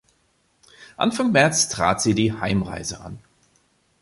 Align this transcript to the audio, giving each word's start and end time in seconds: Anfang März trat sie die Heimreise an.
Anfang 0.97 1.31
März 1.31 1.69
trat 1.69 2.01
sie 2.01 2.15
die 2.15 2.33
Heimreise 2.33 3.01
an. 3.01 3.19